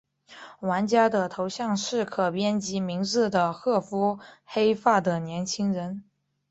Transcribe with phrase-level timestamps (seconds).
[0.61, 6.03] 玩家的头像是可编辑名字的褐肤黑发的年轻人。